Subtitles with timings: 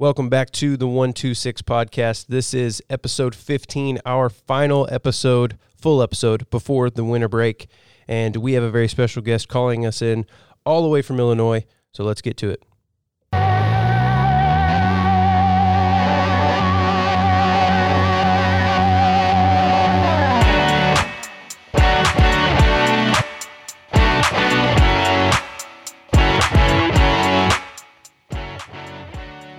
[0.00, 2.28] Welcome back to the 126 podcast.
[2.28, 7.68] This is episode 15, our final episode, full episode before the winter break.
[8.08, 10.24] And we have a very special guest calling us in
[10.64, 11.66] all the way from Illinois.
[11.92, 12.62] So let's get to it.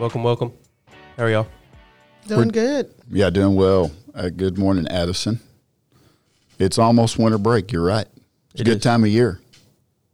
[0.02, 0.52] Welcome, welcome.
[1.16, 1.48] How are y'all?
[2.28, 2.92] Doing good.
[3.08, 3.92] Yeah, doing well.
[4.16, 5.40] Uh, good morning, Addison.
[6.58, 7.72] It's almost winter break.
[7.72, 8.08] You're right.
[8.52, 8.84] It's It a good is.
[8.84, 9.40] time of year.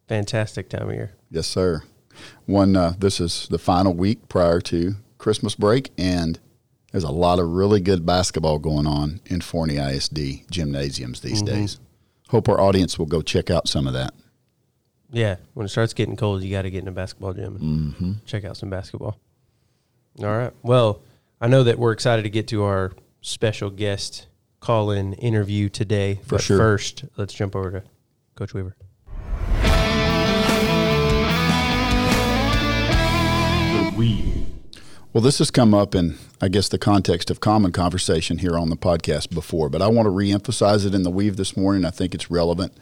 [0.09, 1.13] Fantastic time of year.
[1.31, 1.83] Yes, sir.
[2.47, 2.75] One.
[2.75, 6.37] Uh, this is the final week prior to Christmas break, and
[6.91, 11.55] there's a lot of really good basketball going on in Forney ISD gymnasiums these Mm-hmm.
[11.61, 11.79] days.
[12.27, 14.13] Hope our audience will go check out some of that.
[15.11, 17.93] Yeah, when it starts getting cold, you got to get in a basketball gym and
[17.93, 18.11] Mm-hmm.
[18.25, 19.17] check out some basketball.
[20.19, 20.53] All right.
[20.63, 21.03] Well,
[21.39, 24.27] I know that we're excited to get to our special guest
[24.59, 26.15] call in interview today.
[26.23, 26.57] For but sure.
[26.57, 27.83] First, let's jump over to
[28.35, 28.75] Coach Weaver.
[35.13, 38.69] Well, this has come up in, I guess, the context of common conversation here on
[38.69, 41.85] the podcast before, but I want to reemphasize it in the weave this morning.
[41.85, 42.77] I think it's relevant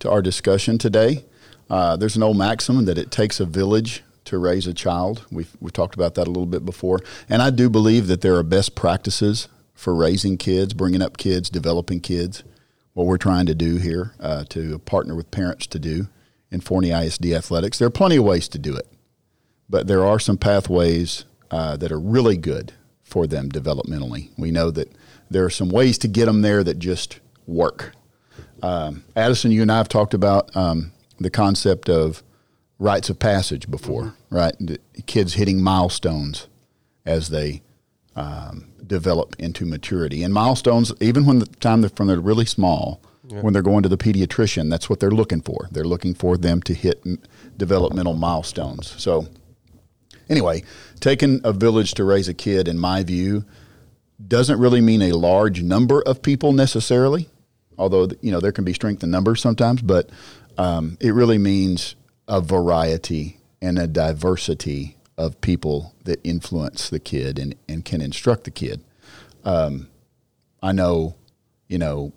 [0.00, 1.24] to our discussion today.
[1.70, 5.26] Uh, there's an old maxim that it takes a village to raise a child.
[5.30, 7.00] We've, we've talked about that a little bit before.
[7.28, 11.50] And I do believe that there are best practices for raising kids, bringing up kids,
[11.50, 12.42] developing kids.
[12.94, 16.08] What we're trying to do here uh, to partner with parents to do
[16.50, 17.78] in Forney ISD athletics.
[17.78, 18.88] There are plenty of ways to do it
[19.68, 24.30] but there are some pathways uh, that are really good for them developmentally.
[24.36, 24.92] We know that
[25.30, 27.92] there are some ways to get them there that just work.
[28.62, 32.22] Um, Addison, you and I have talked about um, the concept of
[32.78, 34.54] rites of passage before, right?
[34.60, 36.46] The kids hitting milestones
[37.04, 37.62] as they
[38.14, 40.22] um, develop into maturity.
[40.22, 43.00] And milestones, even when the time they're, from they're really small,
[43.42, 45.68] when they're going to the pediatrician, that's what they're looking for.
[45.70, 47.18] They're looking for them to hit m-
[47.56, 48.94] developmental milestones.
[48.96, 49.26] So,
[50.30, 50.62] anyway,
[51.00, 53.44] taking a village to raise a kid, in my view,
[54.26, 57.28] doesn't really mean a large number of people necessarily,
[57.76, 59.82] although you know there can be strength in numbers sometimes.
[59.82, 60.08] But
[60.56, 61.96] um, it really means
[62.28, 68.44] a variety and a diversity of people that influence the kid and, and can instruct
[68.44, 68.82] the kid.
[69.44, 69.88] Um,
[70.62, 71.16] I know,
[71.66, 72.12] you know,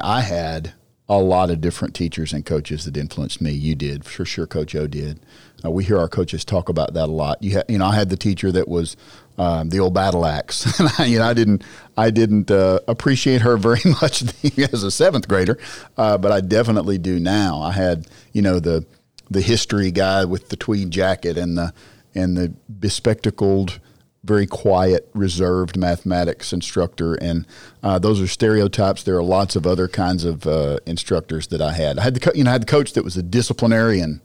[0.00, 0.72] I had
[1.08, 3.50] a lot of different teachers and coaches that influenced me.
[3.50, 4.46] You did, for sure.
[4.46, 5.20] Coach O did.
[5.64, 7.42] Uh, we hear our coaches talk about that a lot.
[7.42, 8.96] You, ha- you know, I had the teacher that was
[9.38, 11.64] um, the old battle axe, and I, you know, I didn't,
[11.96, 14.22] I didn't uh, appreciate her very much
[14.72, 15.58] as a seventh grader,
[15.96, 17.62] uh, but I definitely do now.
[17.62, 18.84] I had, you know, the
[19.30, 21.72] the history guy with the tweed jacket and the
[22.14, 23.80] and the bespectacled
[24.24, 27.46] very quiet, reserved mathematics instructor, and
[27.82, 29.02] uh, those are stereotypes.
[29.02, 31.98] There are lots of other kinds of uh, instructors that I had.
[31.98, 34.20] I had the co- you know I had the coach that was a disciplinarian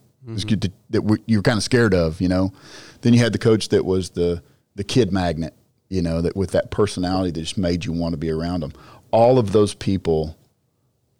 [0.45, 2.53] kid that, you were kind of scared of, you know.
[3.01, 4.41] Then you had the coach that was the
[4.75, 5.53] the kid magnet,
[5.89, 8.73] you know, that with that personality that just made you want to be around them.
[9.11, 10.37] All of those people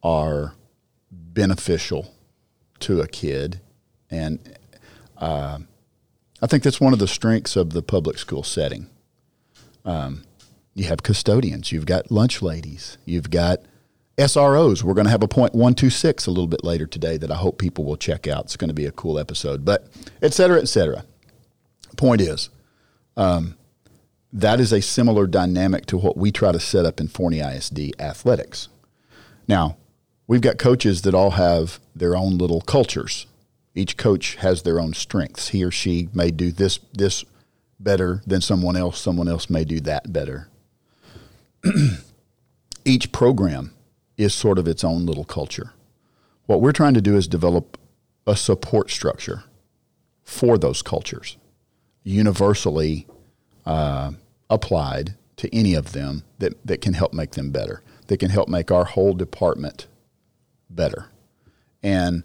[0.02, 0.56] are
[1.12, 2.14] beneficial
[2.80, 3.62] to a kid,
[4.14, 4.40] and
[5.18, 5.60] uh,
[6.42, 8.88] I think that's one of the strengths of the public school setting.
[9.86, 10.24] Um,
[10.76, 13.60] you have custodians, you've got lunch ladies, you've got
[14.18, 14.84] SROs.
[14.84, 17.32] We're going to have a point one two six a little bit later today that
[17.32, 18.46] I hope people will check out.
[18.46, 19.88] It's going to be a cool episode, but
[20.22, 21.06] et cetera, et cetera.
[21.98, 22.50] Point is,
[23.18, 23.58] um,
[24.32, 28.00] that is a similar dynamic to what we try to set up in Forney ISD
[28.00, 28.68] athletics.
[29.48, 29.78] Now,
[30.28, 33.28] we've got coaches that all have their own little cultures.
[33.76, 35.50] Each coach has their own strengths.
[35.50, 37.26] He or she may do this this
[37.80, 39.00] better than someone else.
[39.00, 40.50] Someone else may do that better.
[42.86, 43.74] Each program
[44.18, 45.74] is sort of its own little culture.
[46.46, 47.78] What we're trying to do is develop
[48.28, 49.44] a support structure
[50.24, 51.38] for those cultures,
[52.04, 53.08] universally
[53.66, 54.12] uh,
[54.50, 58.48] applied to any of them that, that can help make them better, that can help
[58.48, 59.88] make our whole department
[60.70, 61.08] better.
[61.82, 62.24] And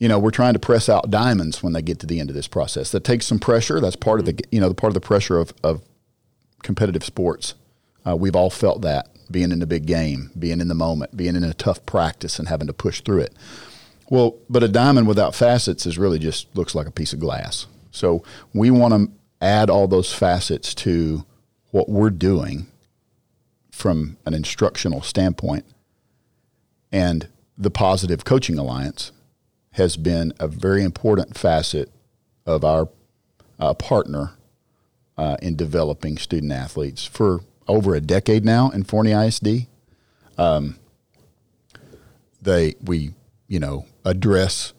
[0.00, 2.34] you know, we're trying to press out diamonds when they get to the end of
[2.34, 2.90] this process.
[2.90, 3.80] That takes some pressure.
[3.80, 5.82] That's part of the you know the part of the pressure of, of
[6.62, 7.54] competitive sports.
[8.04, 11.36] Uh, we've all felt that being in the big game, being in the moment, being
[11.36, 13.34] in a tough practice, and having to push through it.
[14.08, 17.66] Well, but a diamond without facets is really just looks like a piece of glass.
[17.92, 18.24] So
[18.54, 19.10] we want to
[19.40, 21.24] add all those facets to
[21.70, 22.66] what we're doing
[23.70, 25.64] from an instructional standpoint.
[26.90, 29.12] And the Positive Coaching Alliance
[29.72, 31.90] has been a very important facet
[32.46, 32.88] of our
[33.58, 34.32] uh, partner
[35.16, 39.66] uh, in developing student athletes for over a decade now in Forney ISD.
[40.38, 40.76] Um,
[42.42, 43.12] they we
[43.46, 44.72] you know address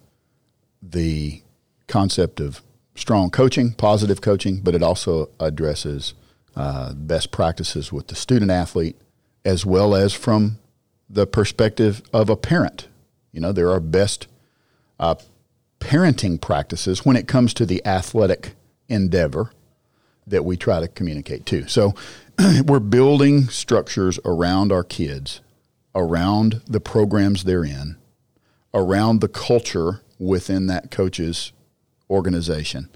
[0.81, 1.41] the
[1.87, 2.61] concept of
[2.95, 6.13] strong coaching, positive coaching, but it also addresses
[6.55, 8.97] uh, best practices with the student athlete
[9.45, 10.57] as well as from
[11.09, 12.87] the perspective of a parent.
[13.31, 14.27] You know, there are best
[15.01, 15.15] uh,
[15.79, 18.53] parenting practices when it comes to the athletic
[18.87, 19.51] endeavor
[20.27, 21.67] that we try to communicate to.
[21.67, 21.95] So
[22.65, 25.41] we're building structures around our kids,
[25.95, 27.97] around the programs they're in,
[28.73, 31.51] around the culture within that coach's
[32.09, 32.87] organization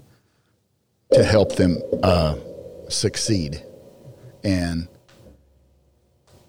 [1.12, 2.36] to help them uh,
[2.88, 3.62] succeed.
[4.44, 4.86] And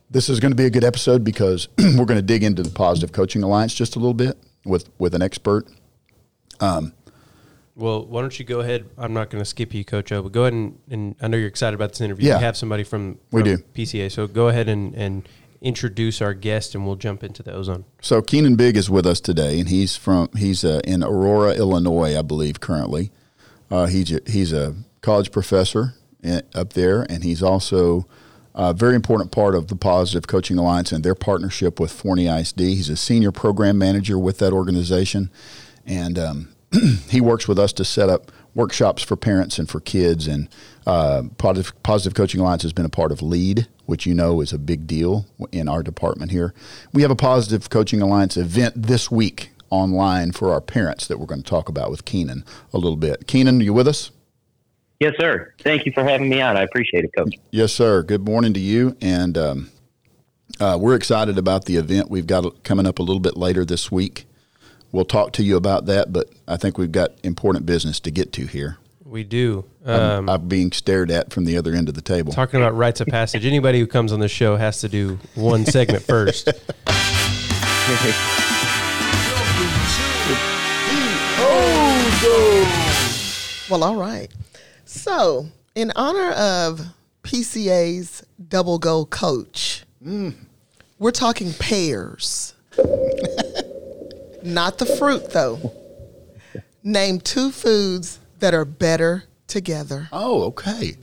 [0.09, 2.69] this is going to be a good episode because we're going to dig into the
[2.69, 5.67] Positive Coaching Alliance just a little bit with, with an expert.
[7.77, 8.89] Well, why don't you go ahead?
[8.97, 11.37] I'm not going to skip you, Coach O, but go ahead and, and I know
[11.37, 12.27] you're excited about this interview.
[12.27, 12.37] Yeah.
[12.37, 13.59] We have somebody from, We do.
[13.75, 15.29] PCA, so go ahead and, and
[15.61, 17.85] introduce our guest, and we'll jump into the ozone.
[18.01, 22.17] So Keenan Big is with us today, and he's from he's uh, in Aurora, Illinois,
[22.17, 23.11] I believe, currently.
[23.69, 25.93] Uh, he's a, he's a college professor
[26.23, 28.07] in, up there, and he's also
[28.57, 32.59] a very important part of the Positive Coaching Alliance and their partnership with Forney ISD.
[32.59, 35.29] He's a senior program manager with that organization,
[35.85, 36.49] and um,
[37.09, 40.27] he works with us to set up workshops for parents and for kids.
[40.27, 40.49] And
[40.87, 44.51] uh, Positive, Positive Coaching Alliance has been a part of LEAD, which you know is
[44.51, 46.55] a big deal in our department here.
[46.91, 51.27] We have a Positive Coaching Alliance event this week online for our parents that we're
[51.27, 52.43] going to talk about with Keenan
[52.73, 53.27] a little bit.
[53.27, 54.09] Keenan, are you with us?
[54.99, 55.53] Yes, sir.
[55.59, 56.57] Thank you for having me on.
[56.57, 57.35] I appreciate it, Coach.
[57.51, 58.01] Yes, sir.
[58.01, 58.97] Good morning to you.
[58.99, 59.69] And um,
[60.59, 63.91] uh, we're excited about the event we've got coming up a little bit later this
[63.91, 64.25] week.
[64.91, 68.31] We'll talk to you about that, but I think we've got important business to get
[68.33, 68.77] to here.
[69.05, 69.65] We do.
[69.85, 72.33] I'm- Um, I'm being stared at from the other end of the table.
[72.33, 73.45] talking about rites of passage.
[73.45, 76.49] Anybody who comes on the show has to do one segment first.
[83.69, 84.29] Well, all right.
[84.87, 86.79] So, in honor of
[87.21, 90.33] PCA's double goal coach, mm.
[90.97, 92.53] we're talking pears.
[94.43, 95.73] Not the fruit, though.
[96.83, 100.07] Name two foods that are better together.
[100.13, 100.95] Oh, okay.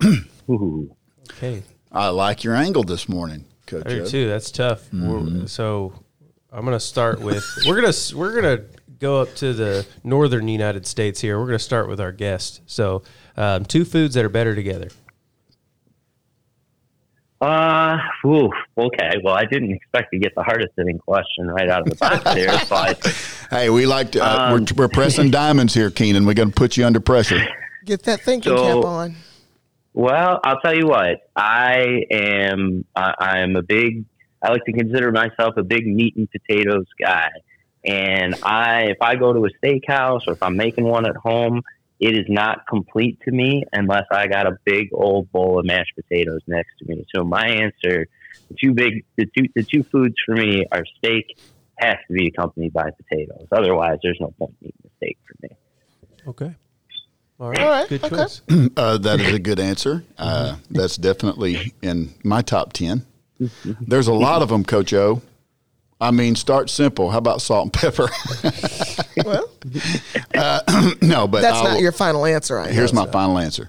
[1.32, 1.62] Okay.
[1.92, 3.86] I like your angle this morning, Coach.
[3.86, 4.28] I do too.
[4.28, 4.92] That's tough.
[4.92, 5.46] We're- mm-hmm.
[5.46, 5.92] So
[6.52, 8.64] I'm gonna start with we're gonna we're gonna
[8.98, 11.38] go up to the northern United States here.
[11.38, 12.60] We're gonna start with our guest.
[12.66, 13.02] So
[13.36, 14.88] um, two foods that are better together.
[17.40, 19.12] Uh, ooh, okay.
[19.24, 22.22] Well, I didn't expect to get the hardest hitting question right out of the box
[22.34, 24.22] there, but Hey, we like to.
[24.22, 26.26] Uh, Um, we're, we're pressing diamonds here, Keenan.
[26.26, 27.40] We're going to put you under pressure.
[27.86, 29.16] Get that thinking So- cap on.
[29.94, 31.30] well, I'll tell you what.
[31.34, 32.84] I am.
[32.94, 34.04] I, I am a big.
[34.42, 37.30] I like to consider myself a big meat and potatoes guy.
[37.84, 41.62] And I, if I go to a steakhouse or if I'm making one at home,
[41.98, 45.92] it is not complete to me unless I got a big old bowl of mashed
[45.94, 47.04] potatoes next to me.
[47.14, 48.06] So my answer,
[48.48, 51.38] the two big, the two, the two foods for me are steak
[51.78, 53.46] has to be accompanied by potatoes.
[53.52, 55.56] Otherwise, there's no point in eating the steak for me.
[56.26, 56.54] Okay.
[57.38, 57.60] All right.
[57.60, 58.16] All right, Good okay.
[58.16, 58.42] choice.
[58.76, 60.04] Uh, that is a good answer.
[60.18, 63.06] Uh, that's definitely in my top 10.
[63.64, 65.22] There's a lot of them, Coach O.
[66.00, 67.10] I mean, start simple.
[67.10, 68.08] How about salt and pepper?
[69.22, 69.50] Well,
[70.34, 72.58] uh, no, but that's I not will- your final answer.
[72.58, 72.72] I know.
[72.72, 73.68] Here's my final answer.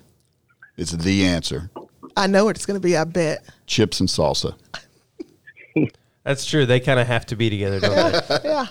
[0.77, 1.69] It's the answer:
[2.15, 2.95] I know what it's going to be.
[2.95, 3.43] I bet.
[3.67, 4.55] chips and salsa.
[6.23, 6.65] That's true.
[6.65, 8.37] They kind of have to be together, don't they?
[8.49, 8.67] Yeah.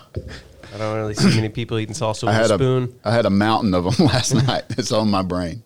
[0.73, 2.95] I don't really see many people eating salsa with I a had spoon.
[3.05, 4.63] a I had a mountain of them last night.
[4.71, 5.63] It's on my brain.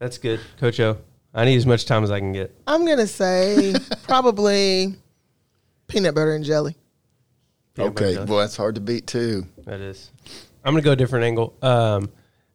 [0.00, 0.96] That's good, Coach O.
[1.36, 2.56] I need as much time as I can get.
[2.66, 3.74] I'm going to say
[4.04, 4.94] probably
[5.86, 6.74] peanut butter and jelly.
[7.74, 8.26] Peanut butter okay, jelly.
[8.26, 9.46] well that's hard to beat too.
[9.66, 10.10] That is.
[10.64, 11.54] I'm gonna go a different angle.
[11.62, 12.10] Um,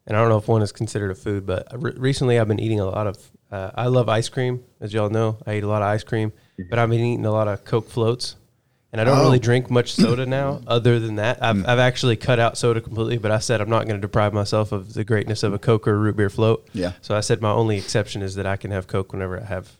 [0.07, 2.59] and I don't know if one is considered a food, but re- recently I've been
[2.59, 3.31] eating a lot of.
[3.51, 5.37] Uh, I love ice cream, as y'all know.
[5.45, 6.33] I eat a lot of ice cream,
[6.69, 8.35] but I've been eating a lot of Coke floats,
[8.91, 9.23] and I don't Oh.
[9.23, 10.61] really drink much soda now.
[10.67, 11.67] Other than that, I've, mm.
[11.67, 13.17] I've actually cut out soda completely.
[13.17, 15.87] But I said I'm not going to deprive myself of the greatness of a Coke
[15.87, 16.67] or a root beer float.
[16.73, 16.93] Yeah.
[17.01, 19.71] So I said my only exception is that I can have Coke whenever I have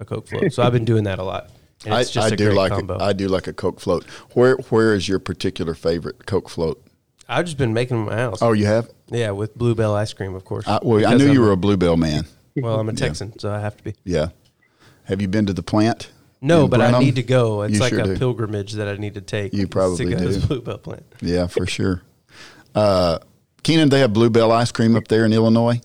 [0.00, 0.52] a Coke float.
[0.52, 1.50] So I've been doing that a lot.
[1.84, 2.94] And I, just I a do like combo.
[2.94, 4.04] A, I do like a Coke float.
[4.32, 6.82] Where where is your particular favorite Coke float?
[7.28, 8.42] I've just been making them in my house.
[8.42, 8.90] Oh, you have?
[9.08, 10.66] Yeah, with Bluebell ice cream, of course.
[10.68, 12.26] I, well, I knew I'm you were a Bluebell man.
[12.56, 13.94] Well, I'm a Texan, so I have to be.
[14.04, 14.28] Yeah.
[15.04, 16.10] Have you been to the plant?
[16.40, 17.62] No, in but I need to go.
[17.62, 18.16] It's You like sure a do.
[18.16, 19.54] pilgrimage that I need to take.
[19.54, 20.32] You probably to go to do.
[20.32, 21.04] the Bluebell plant.
[21.22, 22.02] Yeah, for sure.
[22.74, 23.18] Uh,
[23.62, 25.80] Keenan, they have Bluebell ice cream up there in Illinois.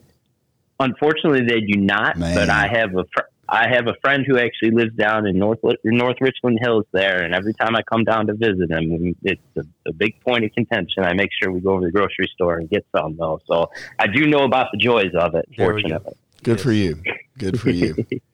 [0.80, 2.18] Unfortunately, they do not.
[2.18, 2.36] Man.
[2.36, 5.60] But I have a fr- I have a friend who actually lives down in North
[5.84, 9.64] North Richland Hills there, and every time I come down to visit him, it's a,
[9.88, 11.04] a big point of contention.
[11.04, 13.40] I make sure we go over to the grocery store and get some though.
[13.48, 15.46] So I do know about the joys of it.
[15.58, 15.90] There we go.
[16.00, 17.02] Fortunately, Good for you.
[17.38, 17.96] Good for you.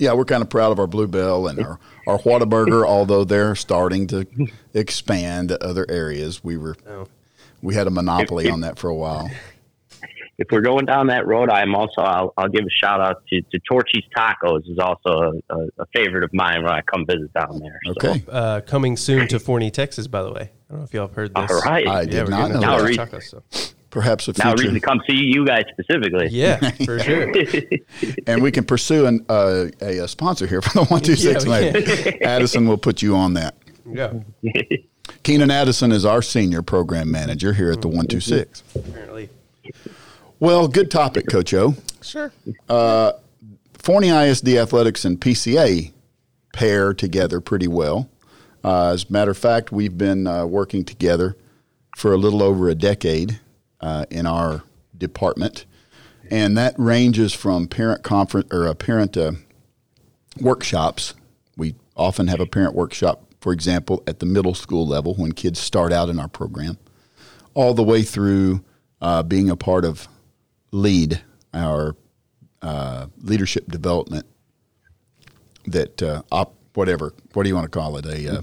[0.00, 4.06] Yeah, we're kind of proud of our Bluebell and our, our Whataburger, although they're starting
[4.08, 4.26] to
[4.74, 6.42] expand to other areas.
[6.42, 7.06] We were Oh.
[7.62, 9.30] we had a monopoly on that for a while.
[10.38, 13.42] if we're going down that road, I'm also I'll, I'll give a shout out to,
[13.42, 15.10] to Torchy's Tacos is also
[15.50, 17.78] a, a, a favorite of mine when I come visit down there.
[17.84, 18.24] So, Okay.
[18.26, 20.50] Uh, coming soon to Forney, Texas, by the way.
[20.70, 21.50] I don't know if y'all have heard this.
[21.50, 21.86] All right.
[21.86, 23.42] I Yeah, did we're not getting know Now tacos, so.
[23.90, 24.46] Perhaps a future.
[24.48, 26.28] now a reason to come see you guys specifically.
[26.30, 27.32] Yeah, for sure.
[28.26, 31.44] and we can pursue an, uh, a, a sponsor here for the one two six.
[31.44, 33.56] Yeah, we maybe Addison will put you on that.
[33.86, 34.12] Yeah,
[35.24, 38.62] Keenan Addison is our senior program manager here at the one two six.
[38.74, 39.28] apparently.
[40.38, 41.74] Well, good topic, Coach O.
[42.00, 42.32] Sure.
[43.74, 45.92] Forney ISD Athletics and PCA
[46.52, 48.08] pair together pretty well.
[48.62, 51.36] Uh, as a matter of fact, we've been uh, working together
[51.96, 53.40] for a little over a decade
[53.80, 54.62] uh, in our
[54.96, 55.64] department,
[56.30, 59.32] and that ranges from parent conference or uh, parent uh,
[60.40, 61.14] workshops.
[61.56, 65.58] We often have a parent workshop, for example, at the middle school level when kids
[65.58, 66.78] start out in our program,
[67.54, 68.64] all the way through
[69.00, 70.08] uh, being a part of
[70.72, 71.22] LEAD,
[71.52, 71.96] our
[72.62, 74.26] uh, leadership development
[75.66, 78.06] that uh, op, whatever what do you want to call it?
[78.06, 78.42] A uh,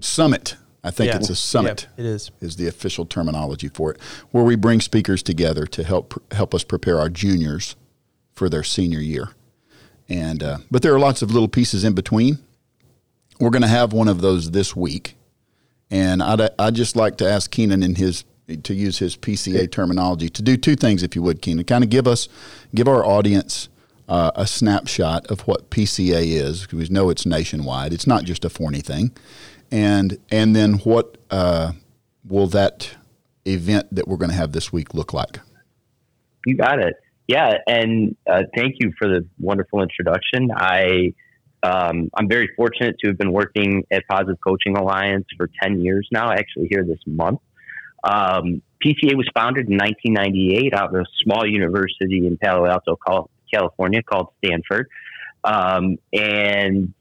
[0.00, 1.16] summit i think Yeah.
[1.18, 2.30] it's a summit Yeah, it is.
[2.40, 4.00] is the official terminology for it
[4.30, 7.76] where we bring speakers together to help help us prepare our juniors
[8.34, 9.28] for their senior year
[10.08, 12.38] and uh, but there are lots of little pieces in between
[13.40, 15.16] we're going to have one of those this week
[15.90, 18.24] and I'd, I'd just like to ask Keenan in his
[18.62, 21.64] to use his PCA terminology to do two things, if you would, Keenan.
[21.64, 22.28] Kind of give us,
[22.74, 23.68] give our audience
[24.08, 26.64] uh, a snapshot of what PCA is.
[26.66, 27.92] 'cause We know it's nationwide.
[27.92, 29.10] It's not just a Forney thing,
[29.70, 31.72] and and then what uh,
[32.24, 32.94] will that
[33.44, 35.40] event that we're going to have this week look like?
[36.44, 36.94] You got it.
[37.28, 40.50] Yeah, and uh, thank you for the wonderful introduction.
[40.54, 41.14] I
[41.62, 46.08] um, I'm very fortunate to have been working at Positive Coaching Alliance for 10 years
[46.12, 46.30] now.
[46.30, 47.40] Actually, here this month.
[48.04, 52.96] Um, PCA was founded in 1998 out of a small university in Palo Alto,
[53.52, 54.88] California, called Stanford,
[55.42, 56.94] um, and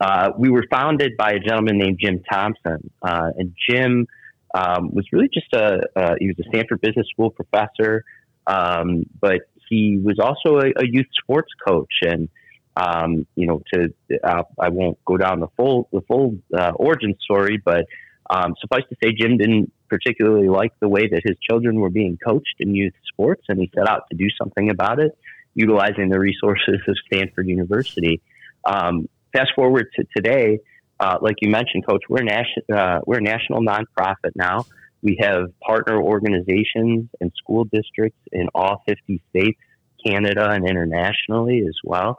[0.00, 2.90] uh, we were founded by a gentleman named Jim Thompson.
[3.02, 4.06] Uh, and Jim
[4.54, 8.04] um, was really just a uh, he was a Stanford Business School professor,
[8.46, 11.92] um, but he was also a, a youth sports coach.
[12.02, 12.28] And
[12.76, 17.16] um, you know, to uh, I won't go down the full the full uh, origin
[17.20, 17.86] story, but
[18.28, 22.18] um, suffice to say, Jim didn't particularly like the way that his children were being
[22.24, 25.16] coached in youth sports, and he set out to do something about it,
[25.54, 28.20] utilizing the resources of Stanford University.
[28.64, 30.60] Um, fast forward to today,
[30.98, 34.64] uh, like you mentioned, Coach, we're a nation, uh, we're a national nonprofit now.
[35.02, 39.60] We have partner organizations and school districts in all 50 states,
[40.04, 42.18] Canada, and internationally as well.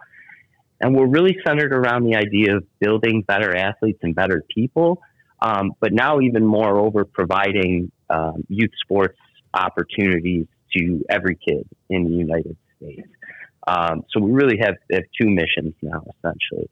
[0.80, 5.02] And we're really centered around the idea of building better athletes and better people,
[5.42, 9.18] um, but now even moreover, providing um, youth sports
[9.56, 10.46] opportunities
[10.78, 13.10] to every kid in the United States.
[13.68, 16.70] Um, so we really have, have two missions now, essentially.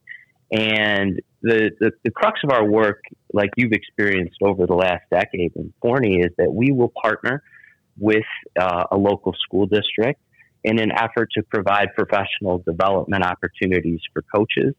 [0.52, 3.02] And the, the, the crux of our work,
[3.34, 7.44] like you've experienced over the last decade in Forney, is that we will partner
[7.98, 8.26] with
[8.60, 10.22] uh, a local school district
[10.64, 14.74] in an effort to provide professional development opportunities for coaches.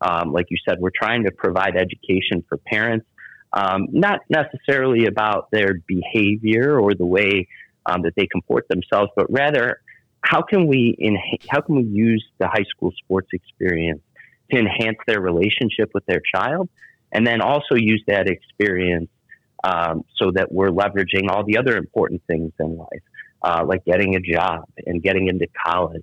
[0.00, 3.06] Um, like you said, we're trying to provide education for parents,
[3.52, 7.48] um, not necessarily about their behavior or the way
[7.86, 9.80] um, that they comport themselves, but rather
[10.22, 11.16] how can we in,
[11.48, 14.00] how can we use the high school sports experience
[14.52, 16.68] to enhance their relationship with their child,
[17.12, 19.10] and then also use that experience
[19.64, 23.02] um, so that we're leveraging all the other important things in life,
[23.42, 26.02] uh, like getting a job and getting into college,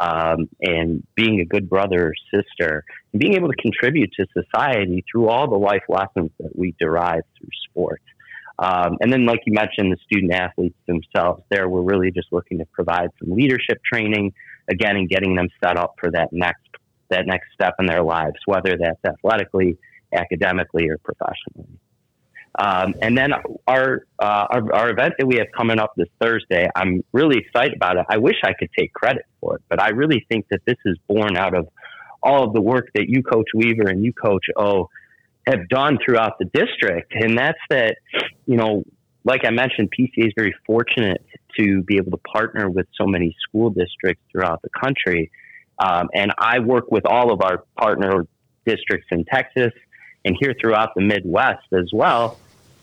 [0.00, 5.04] um, and being a good brother or sister, and being able to contribute to society
[5.10, 8.02] through all the life lessons that we derive through sports.
[8.58, 11.42] Um, and then, like you mentioned, the student athletes themselves.
[11.50, 14.32] There, we're really just looking to provide some leadership training
[14.70, 16.63] again, and getting them set up for that next
[17.10, 19.76] that next step in their lives, whether that's athletically,
[20.12, 21.78] academically, or professionally.
[22.56, 23.32] Um, and then
[23.66, 27.74] our, uh, our our event that we have coming up this Thursday, I'm really excited
[27.74, 28.06] about it.
[28.08, 30.96] I wish I could take credit for it, but I really think that this is
[31.08, 31.68] born out of
[32.22, 34.88] all of the work that you, Coach Weaver, and you, Coach O,
[35.48, 37.96] have done throughout the district, and that's that.
[38.46, 38.84] You know,
[39.24, 41.24] like I mentioned, PCA is very fortunate
[41.58, 45.30] to be able to partner with so many school districts throughout the country.
[45.78, 48.26] Um, and I work with all of our partner
[48.64, 49.72] districts in Texas
[50.24, 52.38] and here throughout the Midwest as well.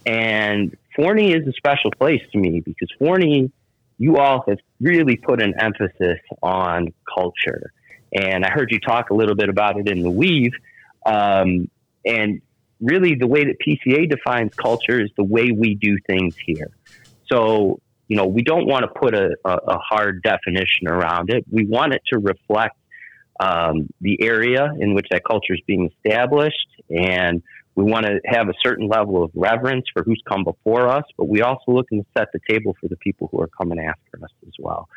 [0.06, 3.50] And Forney is a special place to me because Forney,
[3.98, 7.72] you all have really put an emphasis on culture.
[8.12, 10.52] And I heard you talk a little bit about it in the weave.
[11.06, 11.70] Um,
[12.04, 12.42] and
[12.80, 16.70] really, the way that PCA defines culture is the way we do things here.
[17.30, 21.44] So, you know, we don't want to put a, a, a hard definition around it.
[21.50, 22.76] We want it to reflect
[23.40, 26.68] um, the area in which that culture is being established.
[26.90, 27.42] And
[27.74, 31.28] we want to have a certain level of reverence for who's come before us, but
[31.28, 34.30] we also looking to set the table for the people who are coming after us
[34.46, 34.88] as well.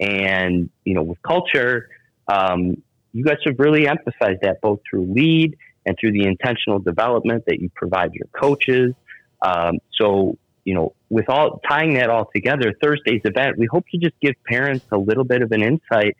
[0.00, 1.88] And, you know, with culture,
[2.28, 7.44] um, you guys have really emphasized that both through lead and through the intentional development
[7.46, 8.94] that you provide your coaches.
[9.40, 13.98] Um, so, you know, with all tying that all together, Thursday's event, we hope to
[13.98, 16.16] just give parents a little bit of an insight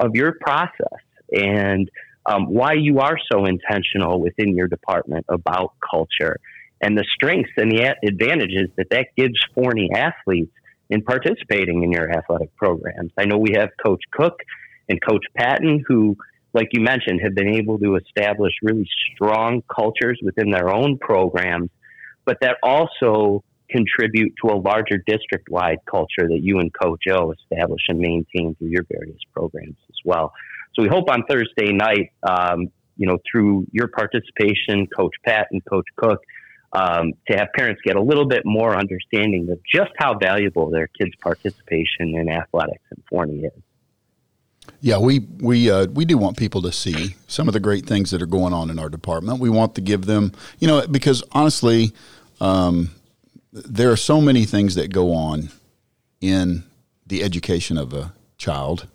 [0.00, 0.98] of your process
[1.30, 1.90] and
[2.26, 6.38] um, why you are so intentional within your department about culture
[6.80, 10.52] and the strengths and the advantages that that gives Forney athletes
[10.88, 13.12] in participating in your athletic programs.
[13.16, 14.40] I know we have Coach Cook
[14.88, 16.16] and Coach Patton who,
[16.52, 21.70] like you mentioned, have been able to establish really strong cultures within their own programs,
[22.24, 27.32] but that also contribute to a larger district wide culture that you and Coach O
[27.32, 30.32] establish and maintain through your various programs as well.
[30.74, 35.86] So we hope on Thursday night, um, you know, through your participation, Coach Patton Coach
[35.96, 36.20] Cook,
[36.72, 40.86] um, to have parents get a little bit more understanding of just how valuable their
[40.86, 43.52] kids' participation in athletics and Forney is.
[44.80, 48.10] Yeah, we we uh, we do want people to see some of the great things
[48.12, 49.40] that are going on in our department.
[49.40, 51.92] We want to give them, you know, because honestly,
[52.40, 52.90] um,
[53.52, 55.50] there are so many things that go on
[56.20, 56.64] in
[57.06, 58.86] the education of a child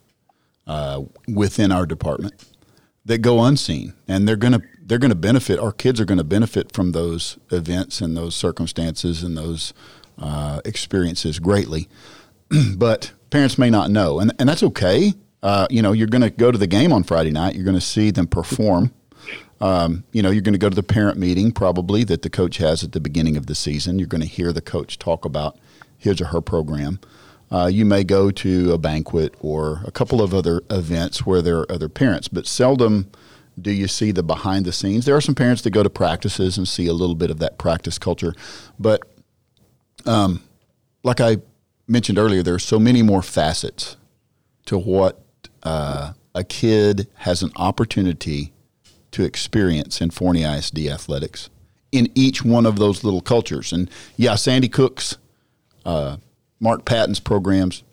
[0.67, 2.33] uh, within our department
[3.05, 5.60] that go unseen, and they're gonna they're gonna benefit.
[5.60, 9.73] Our kids are gonna benefit from those events and those circumstances and those
[10.17, 11.88] uh, experiences greatly.
[12.77, 15.13] but parents may not know, and and that's okay.
[15.45, 17.53] Uh, you know, you're going to go to the game on Friday night.
[17.53, 18.91] You're going to see them perform.
[19.62, 22.58] Um, you know, you're going to go to the parent meeting probably that the coach
[22.58, 24.00] has at the beginning of the season.
[24.00, 25.58] You're going to hear the coach talk about
[25.98, 27.00] his or her program.
[27.52, 31.60] Uh, you may go to a banquet or a couple of other events where there
[31.60, 33.10] are other parents, but seldom
[33.60, 35.06] do you see the behind the scenes.
[35.06, 37.58] There are some parents that go to practices and see a little bit of that
[37.58, 38.34] practice culture,
[38.80, 39.04] but
[40.06, 40.44] um,
[41.04, 41.38] like I
[41.88, 43.96] mentioned earlier, there are so many more facets
[44.65, 45.22] to what
[45.63, 48.52] uh, a kid has an opportunity
[49.15, 51.49] to experience in Forney ISD athletics
[51.93, 53.71] in each one of those little cultures.
[53.71, 55.17] And yeah, Sandy Cook's
[55.86, 56.17] uh,
[56.60, 57.84] Mark Patton's programs,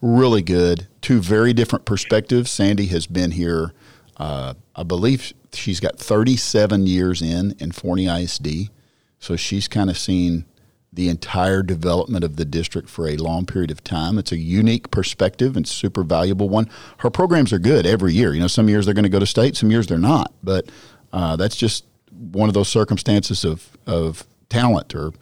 [0.00, 0.88] really good.
[1.02, 2.50] Two very different perspectives.
[2.50, 3.74] Sandy has been here,
[4.16, 8.70] uh, I believe she's got 37 years in in Forney ISD.
[9.18, 10.46] So she's kind of seen
[10.92, 14.18] the entire development of the district for a long period of time.
[14.18, 16.68] It's a unique perspective and super valuable one.
[16.98, 18.34] Her programs are good every year.
[18.34, 20.34] You know, some years they're going to go to state, some years they're not.
[20.42, 20.70] But
[21.12, 25.12] uh, that's just one of those circumstances of, of talent or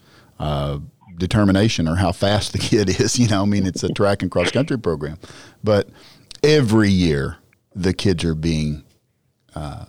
[0.41, 0.81] uh,
[1.17, 3.19] determination or how fast the kid is.
[3.19, 5.19] You know, I mean, it's a track and cross country program,
[5.63, 5.89] but
[6.43, 7.37] every year
[7.75, 8.83] the kids are being
[9.55, 9.85] uh,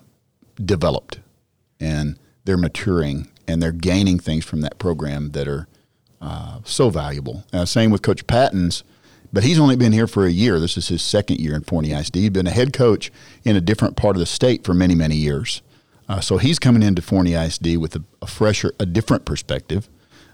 [0.64, 1.20] developed
[1.80, 5.68] and they're maturing and they're gaining things from that program that are
[6.22, 7.44] uh, so valuable.
[7.52, 8.84] Uh, same with Coach Patton's,
[9.34, 10.60] but he's only been here for a year.
[10.60, 12.16] This is his second year in Forney ISD.
[12.16, 13.12] He's been a head coach
[13.44, 15.62] in a different part of the state for many, many years.
[16.08, 19.90] Uh, so he's coming into Forney ISD with a, a fresher, a different perspective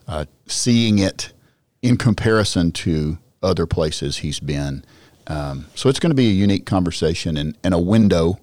[0.07, 1.33] uh, seeing it
[1.81, 4.83] in comparison to other places he's been.
[5.27, 8.39] Um, so it's going to be a unique conversation and, and a window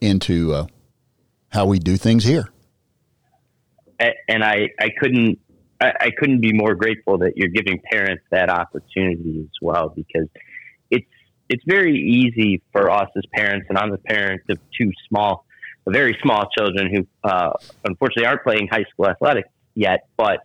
[0.00, 0.66] into uh,
[1.48, 2.50] how we do things here.
[4.28, 5.38] And I, I couldn't
[5.80, 10.28] I, couldn't be more grateful that you're giving parents that opportunity as well because
[10.90, 11.06] it's
[11.48, 15.44] it's very easy for us as parents and I'm the parent of two small
[15.86, 17.52] very small children who uh,
[17.84, 20.40] unfortunately aren't playing high school athletics yet but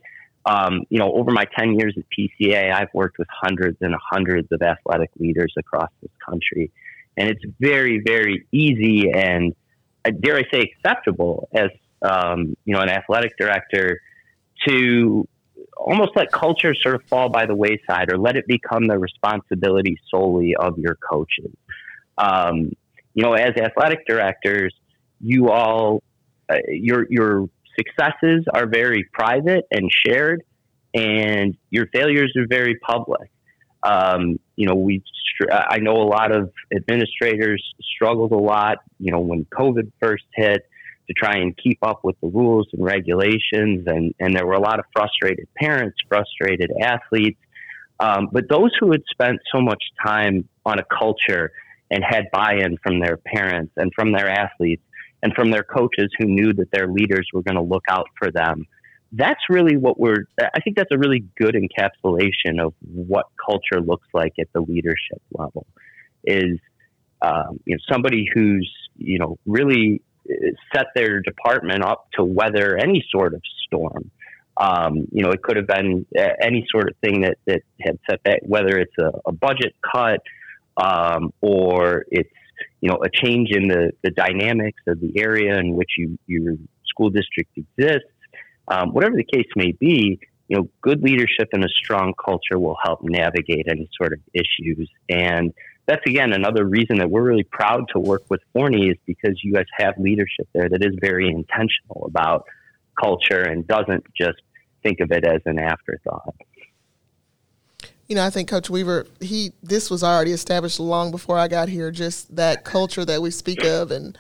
[0.45, 4.47] um, you know, over my 10 years at PCA, I've worked with hundreds and hundreds
[4.51, 6.71] of athletic leaders across this country.
[7.17, 9.53] And it's very, very easy and,
[10.05, 11.69] uh, dare I say, acceptable as,
[12.01, 14.01] um, you know, an athletic director
[14.67, 15.27] to
[15.77, 19.97] almost let culture sort of fall by the wayside or let it become the responsibility
[20.09, 21.51] solely of your coaches.
[22.17, 22.73] Um,
[23.13, 24.73] you know, as athletic directors,
[25.21, 26.03] you all,
[26.49, 30.43] uh, your, your successes are very private and shared,
[30.93, 33.31] and your failures are very public.
[33.83, 35.01] Um, you know, we
[35.49, 37.63] I know a lot of administrators
[37.95, 38.79] struggled a lot.
[38.99, 40.68] You know, when COVID first hit,
[41.09, 44.61] to try and keep up with the rules and regulations, and and there were a
[44.61, 47.39] lot of frustrated parents, frustrated athletes.
[47.99, 51.51] Um, but those who had spent so much time on a culture
[51.91, 54.83] and had buy-in from their parents and from their athletes
[55.21, 58.31] and from their coaches who knew that their leaders were going to look out for
[58.31, 58.65] them
[59.13, 64.07] that's really what we're i think that's a really good encapsulation of what culture looks
[64.13, 65.65] like at the leadership level
[66.23, 66.59] is
[67.21, 70.01] um, you know somebody who's you know really
[70.73, 74.11] set their department up to weather any sort of storm
[74.57, 77.97] um, you know it could have been uh, any sort of thing that, that had
[78.09, 80.21] set that whether it's a, a budget cut
[80.77, 82.29] um, or it's
[82.81, 86.55] you know a change in the, the dynamics of the area in which you, your
[86.85, 88.09] school district exists
[88.69, 92.77] um, whatever the case may be, you know, good leadership and a strong culture will
[92.83, 94.89] help navigate any sort of issues.
[95.09, 95.53] And
[95.89, 99.51] that's again another reason that we're really proud to work with Forney is because you
[99.51, 102.45] guys have leadership there that is very intentional about
[102.99, 104.39] culture and doesn't just
[104.83, 106.35] think of it as an afterthought.
[108.07, 111.69] You know, I think Coach Weaver, he this was already established long before I got
[111.69, 111.89] here.
[111.89, 114.15] Just that culture that we speak of, and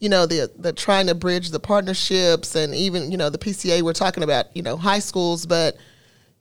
[0.00, 3.80] you know the the trying to bridge the partnerships and even you know the PCA
[3.80, 5.76] we're talking about you know high schools but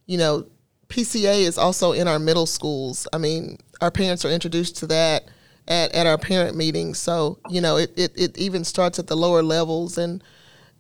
[0.06, 0.46] you know
[0.88, 5.26] PCA is also in our middle schools I mean our parents are introduced to that
[5.68, 6.98] at, at our parent meetings.
[7.00, 9.98] So you know it, it, it even starts at the lower levels.
[9.98, 10.24] And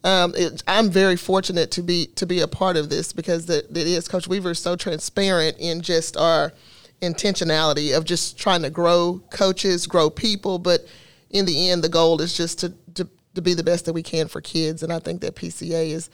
[0.04, 3.60] um, it, I'm very fortunate to be to be a part of this because the,
[3.70, 6.54] it is Coach Weaver is so transparent in just our
[7.02, 10.60] intentionality of just trying to grow coaches grow people.
[10.60, 10.88] But
[11.30, 14.04] in the end, the goal is just to, to, to be the best that we
[14.04, 14.84] can for kids.
[14.84, 16.10] And I think that PCA is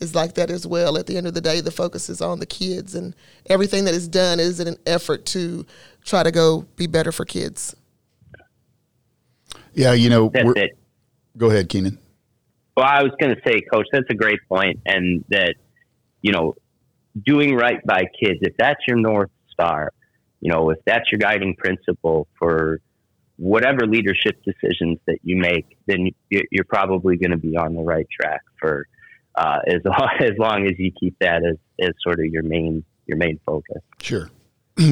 [0.00, 0.96] is like that as well.
[0.96, 3.14] At the end of the day, the focus is on the kids, and
[3.46, 5.66] everything that is done is in an effort to
[6.04, 7.76] try to go be better for kids.
[9.74, 10.30] Yeah, you know,
[11.36, 11.98] go ahead, Keenan.
[12.76, 15.54] Well, I was going to say, Coach, that's a great point, and that
[16.22, 16.54] you know,
[17.24, 19.92] doing right by kids, if that's your north star,
[20.40, 22.80] you know, if that's your guiding principle for
[23.36, 28.06] whatever leadership decisions that you make, then you're probably going to be on the right
[28.10, 28.86] track for
[29.40, 32.84] uh, as long, as long as you keep that as, as sort of your main
[33.06, 33.82] your main focus.
[34.00, 34.30] Sure.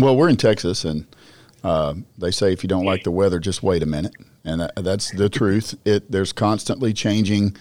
[0.01, 1.07] Well, we're in Texas, and
[1.65, 4.13] uh, they say if you don't like the weather, just wait a minute,
[4.45, 5.77] and that, that's the truth.
[5.85, 7.57] It there's constantly changing.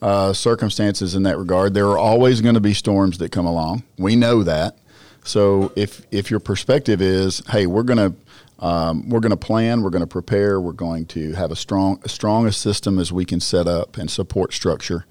[0.00, 1.74] Uh, circumstances in that regard.
[1.74, 3.84] There are always going to be storms that come along.
[3.96, 4.76] We know that.
[5.22, 8.14] So if if your perspective is, hey, we're going to
[8.58, 12.00] um, we're going to plan, we're going to prepare, we're going to have a strong,
[12.04, 15.06] as strong a system as we can set up and support structure.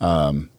[0.00, 0.50] Um,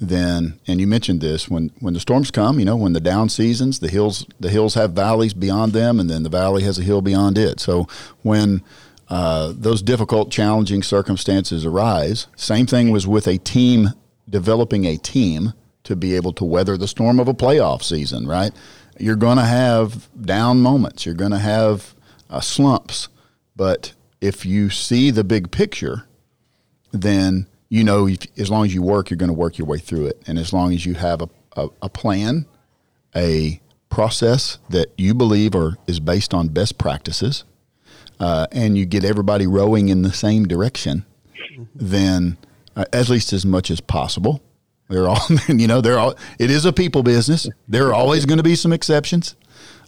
[0.00, 3.28] then, and you mentioned this when when the storms come, you know, when the down
[3.28, 6.82] seasons, the hills the hills have valleys beyond them, and then the valley has a
[6.82, 7.60] hill beyond it.
[7.60, 7.86] So
[8.22, 8.62] when
[9.08, 13.90] uh, those difficult, challenging circumstances arise, same thing was with a team
[14.28, 18.52] developing a team to be able to weather the storm of a playoff season, right?
[19.00, 21.06] you're going to have down moments.
[21.06, 21.94] You're going to have
[22.28, 23.08] uh, slumps.
[23.56, 26.06] But if you see the big picture,
[26.92, 29.78] then you know if, as long as you work, you're going to work your way
[29.78, 30.22] through it.
[30.26, 32.44] And as long as you have a, a, a plan,
[33.16, 37.44] a process that you believe are, is based on best practices,
[38.18, 41.06] uh, and you get everybody rowing in the same direction,
[41.74, 42.36] then
[42.76, 44.42] uh, at least as much as possible,
[44.88, 46.14] they're all, you know, they're all.
[46.38, 47.48] It is a people business.
[47.68, 49.36] There are always going to be some exceptions,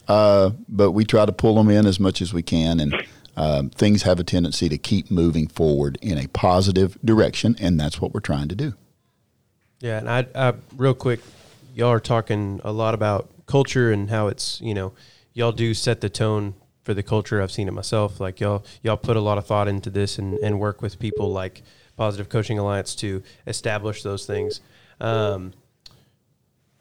[0.08, 2.94] uh, but we try to pull them in as much as we can, and
[3.36, 8.00] uh, things have a tendency to keep moving forward in a positive direction, and that's
[8.00, 8.74] what we're trying to do.
[9.80, 11.20] Yeah, and I, I real quick,
[11.74, 14.92] y'all are talking a lot about culture and how it's you know,
[15.32, 17.40] y'all do set the tone for the culture.
[17.40, 18.20] I've seen it myself.
[18.20, 21.32] Like y'all, y'all put a lot of thought into this and, and work with people
[21.32, 21.62] like
[21.96, 24.60] Positive Coaching Alliance to establish those things.
[25.00, 25.52] Um,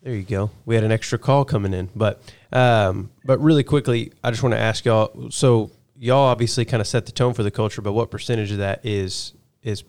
[0.02, 0.50] there you go.
[0.66, 4.54] We had an extra call coming in, but um, but really quickly, I just want
[4.54, 5.30] to ask y'all.
[5.30, 8.58] So y'all obviously kind of set the tone for the culture, but what percentage of
[8.58, 9.84] that is is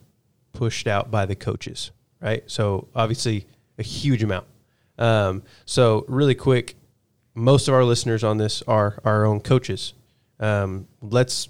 [0.52, 2.44] pushed out by the coaches, right?
[2.46, 3.46] So obviously
[3.78, 4.46] a huge amount.
[4.98, 6.76] Um, so really quick,
[7.34, 9.94] most of our listeners on this are our own coaches.
[10.38, 11.48] Um, let's.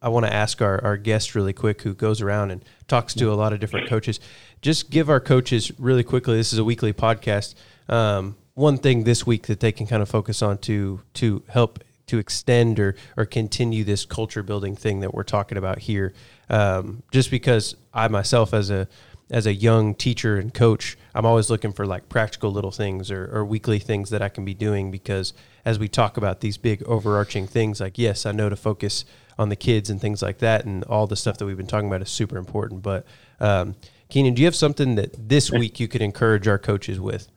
[0.00, 3.32] I want to ask our, our guest really quick, who goes around and talks to
[3.32, 4.20] a lot of different coaches
[4.60, 6.36] just give our coaches really quickly.
[6.36, 7.54] This is a weekly podcast.
[7.88, 11.82] Um, one thing this week that they can kind of focus on to to help
[12.08, 16.12] to extend or or continue this culture building thing that we're talking about here.
[16.50, 18.88] Um, just because I myself, as a
[19.30, 23.28] as a young teacher and coach, I'm always looking for like practical little things or,
[23.30, 26.82] or weekly things that I can be doing because as we talk about these big
[26.84, 29.04] overarching things, like yes, I know to focus
[29.38, 31.88] on the kids and things like that, and all the stuff that we've been talking
[31.88, 32.82] about is super important.
[32.82, 33.06] But
[33.38, 33.76] um,
[34.08, 37.28] Keenan, do you have something that this week you could encourage our coaches with?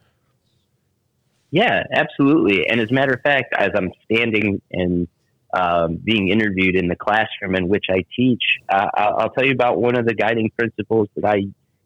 [1.52, 2.68] Yeah, absolutely.
[2.70, 5.08] And as a matter of fact, as I'm standing and
[5.54, 9.80] um, being interviewed in the classroom in which I teach, uh, I'll tell you about
[9.80, 11.36] one of the guiding principles that I,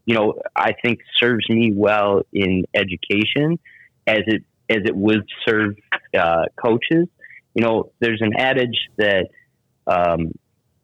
[0.06, 3.58] you know, I think serves me well in education,
[4.06, 5.76] as it as it would serve
[6.18, 7.08] uh, coaches.
[7.56, 9.30] You know, there's an adage that
[9.88, 10.32] um,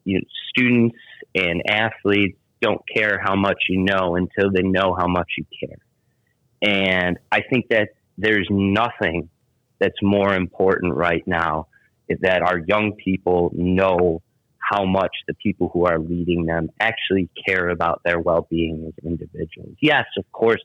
[0.04, 0.96] you know, students
[1.36, 5.78] and athletes don't care how much you know until they know how much you care.
[6.62, 9.28] And I think that there's nothing
[9.78, 11.66] that's more important right now
[12.20, 14.22] that our young people know
[14.58, 19.74] how much the people who are leading them actually care about their well-being as individuals.
[19.80, 20.62] Yes, of course,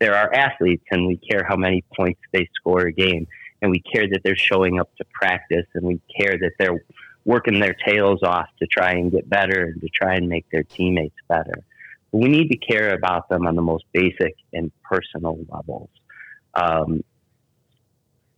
[0.00, 3.26] there are athletes and we care how many points they score a game
[3.62, 6.84] and we care that they're showing up to practice and we care that they're
[7.24, 10.62] working their tails off to try and get better and to try and make their
[10.62, 11.64] teammates better.
[12.12, 15.88] But we need to care about them on the most basic and personal levels.
[16.54, 17.02] Um,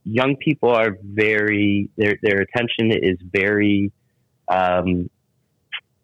[0.05, 3.92] young people are very their their attention is very
[4.48, 5.11] um,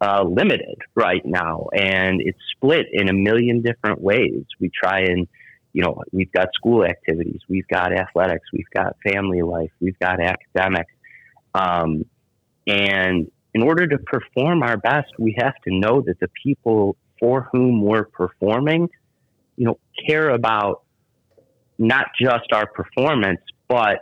[0.00, 4.44] uh, limited right now, and it's split in a million different ways.
[4.60, 5.28] We try and
[5.72, 10.20] you know we've got school activities, we've got athletics, we've got family life, we've got
[10.20, 10.92] academics,
[11.54, 12.04] um,
[12.66, 17.48] and in order to perform our best, we have to know that the people for
[17.52, 18.88] whom we're performing,
[19.56, 20.82] you know, care about
[21.82, 23.98] not just our performance, but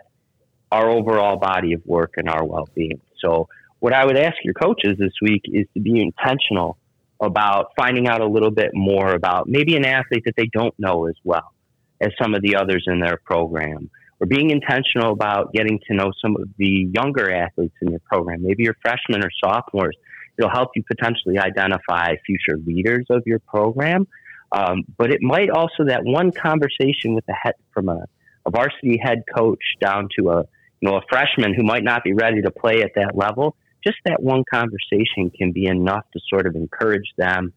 [0.70, 3.00] our overall body of work and our well being.
[3.24, 3.48] So,
[3.80, 6.76] what I would ask your coaches this week is to be intentional
[7.20, 11.06] about finding out a little bit more about maybe an athlete that they don't know
[11.06, 11.52] as well
[12.00, 13.90] as some of the others in their program,
[14.20, 18.42] or being intentional about getting to know some of the younger athletes in your program.
[18.42, 19.96] Maybe you're freshmen or sophomores.
[20.38, 24.06] It'll help you potentially identify future leaders of your program.
[24.52, 28.04] Um, but it might also that one conversation with the head from a,
[28.46, 30.44] a varsity head coach down to a
[30.80, 33.56] you know a freshman who might not be ready to play at that level.
[33.84, 37.52] Just that one conversation can be enough to sort of encourage them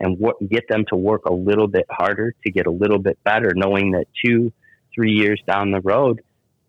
[0.00, 3.18] and work, get them to work a little bit harder to get a little bit
[3.24, 4.52] better, knowing that two,
[4.94, 6.20] three years down the road,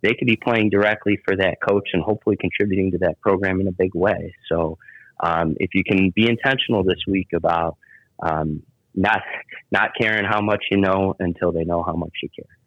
[0.02, 3.68] they could be playing directly for that coach and hopefully contributing to that program in
[3.68, 4.34] a big way.
[4.52, 4.78] So,
[5.22, 7.78] um, if you can be intentional this week about
[8.22, 8.64] um,
[9.00, 9.22] not
[9.72, 12.58] not caring how much you know until they know how much you care.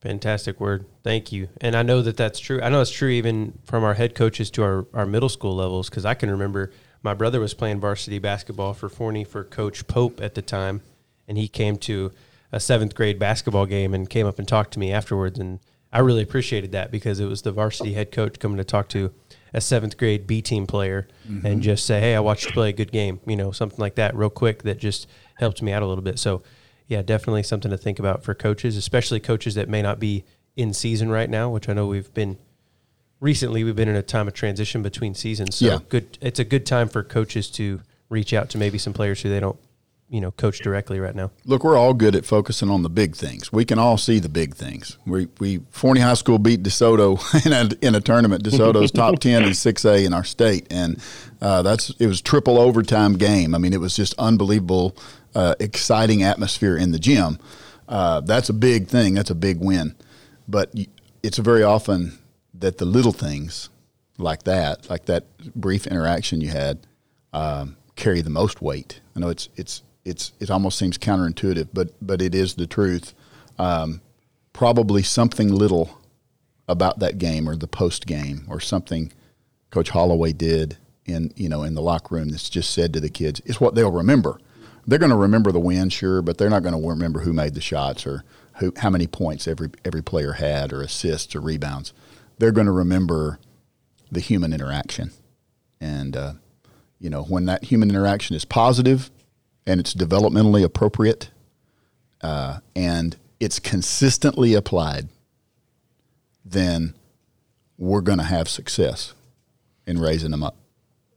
[0.00, 0.86] Fantastic word.
[1.04, 1.48] Thank you.
[1.60, 2.60] And I know that that's true.
[2.62, 5.90] I know it's true even from our head coaches to our, our middle school levels
[5.90, 10.20] because I can remember my brother was playing varsity basketball for Forney for Coach Pope
[10.22, 10.80] at the time.
[11.28, 12.12] And he came to
[12.50, 15.38] a seventh grade basketball game and came up and talked to me afterwards.
[15.38, 15.60] And
[15.92, 19.12] I really appreciated that because it was the varsity head coach coming to talk to
[19.52, 21.44] a seventh grade B team player mm-hmm.
[21.44, 23.96] and just say, Hey, I watched you play a good game, you know, something like
[23.96, 25.06] that real quick that just
[25.40, 26.18] helped me out a little bit.
[26.18, 26.42] So
[26.86, 30.24] yeah, definitely something to think about for coaches, especially coaches that may not be
[30.56, 32.38] in season right now, which I know we've been
[33.20, 33.64] recently.
[33.64, 35.78] We've been in a time of transition between seasons, so Yeah.
[35.88, 36.18] good.
[36.20, 39.38] It's a good time for coaches to reach out to maybe some players who they
[39.40, 39.56] don't,
[40.08, 41.30] you know, coach directly right now.
[41.44, 43.52] Look, we're all good at focusing on the big things.
[43.52, 44.98] We can all see the big things.
[45.06, 48.42] We we Forney High School beat DeSoto in a, in a tournament.
[48.42, 51.00] DeSoto's top ten in six A in our state, and
[51.40, 53.54] uh, that's it was triple overtime game.
[53.54, 54.96] I mean, it was just unbelievable,
[55.34, 57.38] uh, exciting atmosphere in the gym.
[57.88, 59.14] Uh, that's a big thing.
[59.14, 59.94] That's a big win,
[60.48, 60.72] but
[61.22, 62.18] it's very often
[62.54, 63.68] that the little things
[64.18, 66.86] like that, like that brief interaction you had,
[67.32, 69.00] um, carry the most weight.
[69.16, 73.14] I know it's it's it's it almost seems counterintuitive, but but it is the truth.
[73.58, 74.00] Um,
[74.52, 75.98] probably something little
[76.68, 79.12] about that game or the post game or something
[79.70, 83.08] Coach Holloway did in you know in the locker room that's just said to the
[83.08, 84.38] kids is what they'll remember.
[84.86, 87.54] They're going to remember the win, sure, but they're not going to remember who made
[87.54, 88.24] the shots or
[88.58, 91.92] who how many points every every player had or assists or rebounds.
[92.38, 93.38] They're going to remember
[94.10, 95.12] the human interaction,
[95.80, 96.32] and uh,
[96.98, 99.10] you know when that human interaction is positive
[99.66, 101.30] and it's developmentally appropriate
[102.22, 105.08] uh, and it's consistently applied,
[106.44, 106.94] then
[107.78, 109.14] we're going to have success
[109.86, 110.56] in raising them up.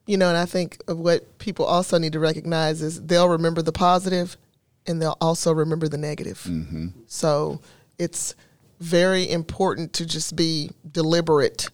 [0.06, 3.62] You know, and I think of what people also need to recognize is they'll remember
[3.62, 4.38] the positive
[4.86, 6.44] and they'll also remember the negative.
[6.48, 6.88] Mm-hmm.
[7.08, 7.62] So
[7.98, 8.36] it's
[8.80, 11.70] very important to just be deliberate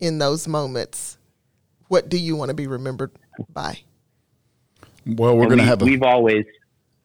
[0.00, 1.16] in those moments.
[1.88, 3.12] What do you want to be remembered
[3.48, 3.80] by?
[5.06, 6.44] Well, we're going to we, have a we've always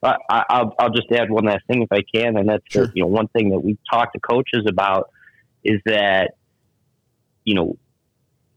[0.04, 2.86] I, I, will I'll just add one last thing if I can, and that's Sure.
[2.86, 5.10] that, you know one thing that we talk to coaches about
[5.64, 6.36] is that
[7.48, 7.78] you know,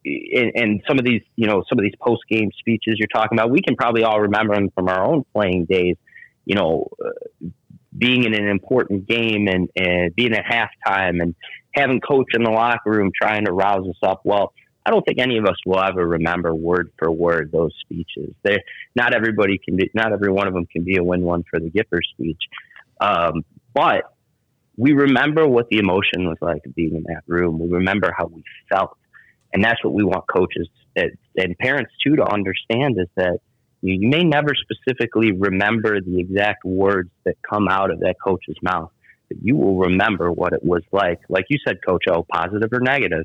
[0.05, 3.39] and, and some of these you know some of these post game speeches you're talking
[3.39, 5.97] about, we can probably all remember them from our own playing days.
[6.45, 7.49] You know, uh,
[7.97, 11.35] being in an important game and, and being at halftime and
[11.75, 14.23] having coach in the locker room trying to rouse us up.
[14.25, 14.53] Well,
[14.85, 18.35] I don't think any of us will ever remember word for word those speeches.
[18.43, 18.59] They
[18.95, 21.61] not everybody can be, not every one of them can be a win one for
[21.61, 22.41] the Gipper speech.
[23.01, 24.15] Um, but
[24.77, 27.59] we remember what the emotion was like being in that room.
[27.59, 28.97] We remember how we felt.
[29.53, 33.39] And that's what we want coaches and, and parents too to understand is that
[33.81, 38.57] you, you may never specifically remember the exact words that come out of that coach's
[38.63, 38.91] mouth,
[39.29, 41.21] but you will remember what it was like.
[41.29, 43.25] Like you said, Coach O, positive or negative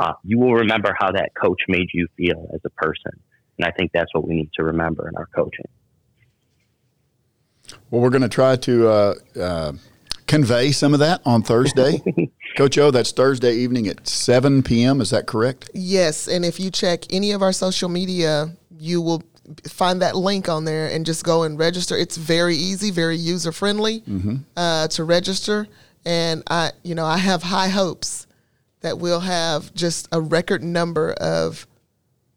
[0.00, 3.12] uh, you will remember how that coach made you feel as a person.
[3.58, 5.66] And I think that's what we need to remember in our coaching.
[7.90, 9.72] Well, we're going to try to uh, uh,
[10.26, 12.02] convey some of that on Thursday.
[12.56, 15.00] Coach O, that's Thursday evening at 7 p.m.
[15.00, 15.70] Is that correct?
[15.72, 19.22] Yes, and if you check any of our social media, you will
[19.68, 21.96] find that link on there and just go and register.
[21.96, 24.02] It's very easy, very user friendly
[24.56, 25.68] uh, to register,
[26.04, 28.26] and I, you know, I have high hopes
[28.80, 31.66] that we'll have just a record number of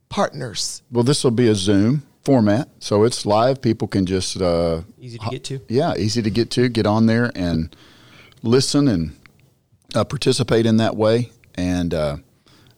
[0.10, 0.84] partners.
[0.92, 3.62] Well, this will be a Zoom format, so it's live.
[3.62, 5.60] People can just, uh, Easy to get to.
[5.70, 6.70] yeah, easy to get to.
[6.70, 7.76] Get on there and
[8.42, 9.16] listen and
[9.94, 11.32] uh, participate in that way.
[11.56, 12.18] And uh,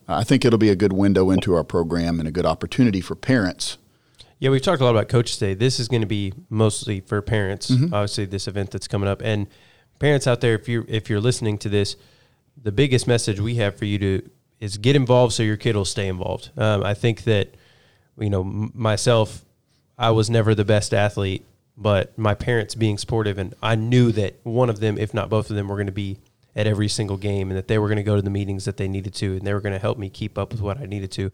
[0.08, 3.16] I think it'll be a good window into our program and a good opportunity for
[3.16, 3.78] parents.
[4.40, 5.54] Yeah, we've talked a lot about Coach Day.
[5.54, 7.72] This is going to be mostly for parents.
[7.72, 7.94] Mm-hmm.
[7.94, 9.48] Obviously, this event that's coming up, and
[10.00, 11.96] parents out there, if you if you're listening to this,
[12.62, 15.86] the biggest message we have for you to is get involved so your kid will
[15.86, 16.52] stay involved.
[16.58, 17.56] Um, I think that
[18.20, 19.46] you know m- myself,
[19.98, 21.46] I was never the best athlete,
[21.78, 25.50] but my parents being supportive, and I knew that one of them, if not both
[25.50, 26.20] of them, were going to be
[26.56, 28.78] at every single game, and that they were going to go to the meetings that
[28.78, 30.86] they needed to, and they were going to help me keep up with what I
[30.86, 31.32] needed to.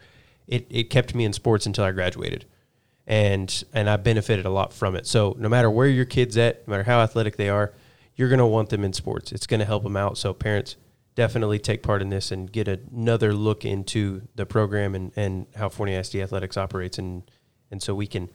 [0.48, 2.46] It it kept me in sports until I graduated
[3.08, 5.08] and and I benefited a lot from it.
[5.08, 7.74] So no matter where your kids at, no matter how athletic they are,
[8.16, 9.32] you're going to want them in sports.
[9.32, 10.18] It's going to help them out.
[10.18, 10.76] So parents
[11.16, 15.70] definitely take part in this and get another look into the program and, and how
[15.70, 17.24] Forney ISD athletics operates and
[17.70, 18.30] and so we can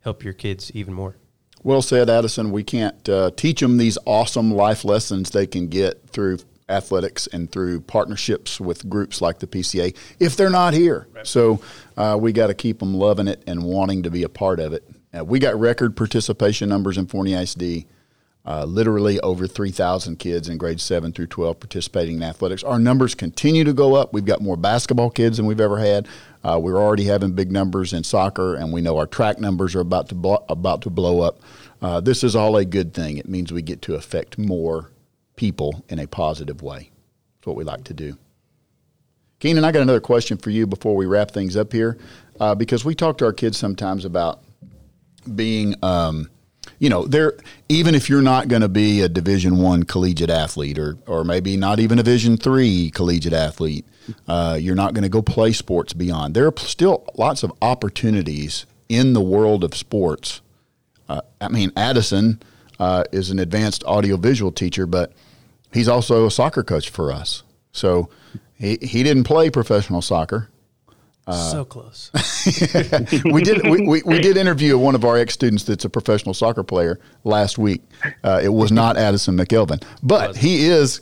[0.00, 1.16] help your kids even more.
[1.62, 2.52] Well said, Addison.
[2.52, 6.38] We can't uh, teach them these awesome life lessons they can get through
[6.70, 11.08] athletics and through partnerships with groups like the PCA if they're not here.
[11.24, 11.60] So
[11.96, 14.72] uh, we got to keep them loving it and wanting to be a part of
[14.72, 14.84] it.
[15.12, 17.84] Uh, we got record participation numbers in Forney ISD.
[18.42, 22.64] Uh, literally over 3,000 kids in grades 7 through 12 participating in athletics.
[22.64, 24.14] Our numbers continue to go up.
[24.14, 26.08] We've got more basketball kids than we've ever had.
[26.42, 29.80] Uh, we're already having big numbers in soccer, and we know our track numbers are
[29.80, 31.40] about to blow, about to blow up.
[31.82, 33.18] Uh, this is all a good thing.
[33.18, 34.90] It means we get to affect more
[35.36, 36.90] people in a positive way.
[37.36, 38.16] That's what we like to do.
[39.38, 41.96] Keenan, I got another question for you before we wrap things up here,
[42.38, 44.42] uh, because we talk to our kids sometimes about
[45.34, 46.28] being, um,
[46.78, 47.36] you know, they're
[47.68, 51.56] even if you're not going to be a Division One collegiate athlete, or or maybe
[51.56, 53.86] not even a Division Three collegiate athlete,
[54.28, 56.34] uh, you're not going to go play sports beyond.
[56.34, 60.40] There are still lots of opportunities in the world of sports.
[61.08, 62.42] Uh, I mean, Addison
[62.78, 65.12] uh, is an advanced audiovisual teacher, but
[65.72, 67.42] he's also a soccer coach for us.
[67.72, 68.08] So
[68.54, 70.50] he he didn't play professional soccer
[71.32, 72.10] so close.
[73.24, 76.34] we did we, we, we did interview one of our ex students that's a professional
[76.34, 77.82] soccer player last week.
[78.24, 81.00] Uh, it was not Addison McElvin, but he is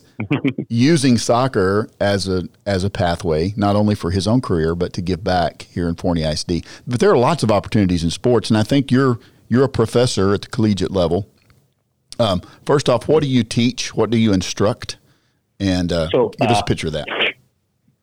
[0.68, 5.00] using soccer as a as a pathway not only for his own career but to
[5.00, 6.64] give back here in Forney ISD.
[6.86, 10.34] But there are lots of opportunities in sports, and I think you're you're a professor
[10.34, 11.28] at the collegiate level.
[12.18, 13.94] Um, first off, what do you teach?
[13.94, 14.98] What do you instruct?
[15.60, 17.06] And uh, So, give us uh, a picture of that.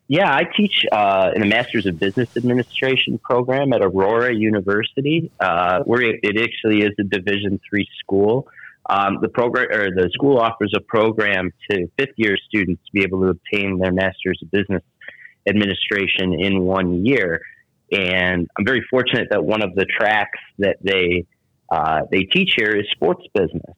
[0.07, 5.79] Yeah, I teach uh, in a Master's of Business Administration program at Aurora University, uh,
[5.83, 8.47] where it, actually is a Division three school.
[8.87, 13.01] Um, the program or the school offers a program to fifth year students to be
[13.01, 14.83] able to obtain their Master's of Business
[15.49, 17.41] Administration in one year.
[17.91, 21.25] And I'm very fortunate that one of the tracks that they
[21.71, 23.75] uh, they teach here is sports business.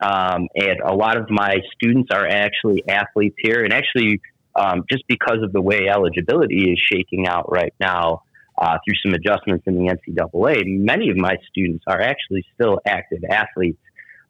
[0.00, 4.20] Um, and a lot of my students are actually athletes here, and actually
[4.58, 8.22] um, just because of the way eligibility is shaking out right now
[8.58, 13.22] uh, through some adjustments in the NCAA, many of my students are actually still active
[13.28, 13.80] athletes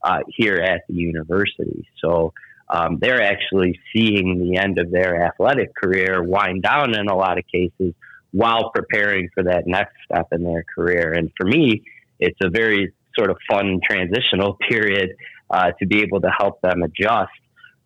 [0.02, 1.86] uh, here at the university.
[2.02, 2.32] So
[2.68, 7.38] um, they're actually seeing the end of their athletic career wind down in a lot
[7.38, 7.94] of cases
[8.32, 11.12] while preparing for that next step in their career.
[11.12, 11.84] And for me,
[12.18, 15.10] it's a very sort of fun transitional period
[15.50, 17.30] uh, to be able to help them adjust.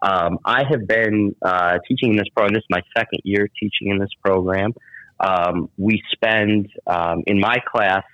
[0.03, 2.55] Um, I have been uh, teaching in this program.
[2.55, 4.73] This is my second year teaching in this program.
[5.19, 8.05] Um, we spend um, in my class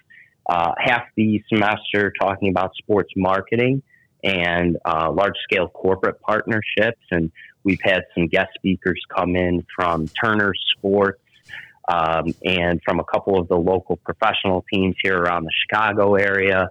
[0.49, 3.82] uh, half the semester talking about sports marketing
[4.24, 7.01] and uh, large scale corporate partnerships.
[7.11, 7.30] And
[7.62, 11.20] we've had some guest speakers come in from Turner Sports
[11.89, 16.68] um, and from a couple of the local professional teams here around the Chicago area.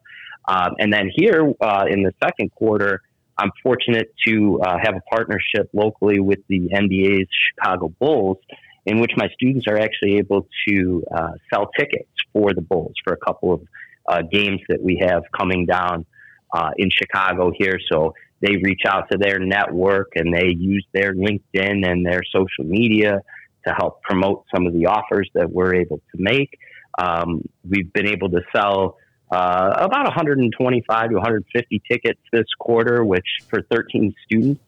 [0.48, 3.02] Um, and then here uh, in the second quarter,
[3.38, 8.38] I'm fortunate to uh, have a partnership locally with the NBA's Chicago Bulls,
[8.86, 13.14] in which my students are actually able to uh, sell tickets for the Bulls for
[13.14, 13.62] a couple of
[14.08, 16.06] uh, games that we have coming down
[16.54, 17.78] uh, in Chicago here.
[17.92, 22.64] So they reach out to their network and they use their LinkedIn and their social
[22.64, 23.22] media
[23.68, 26.58] to help promote some of the offers that we're able to make.
[26.98, 28.98] Um, we've been able to sell
[29.36, 34.62] uh, about 125 to 150 tickets this quarter, which for 13 students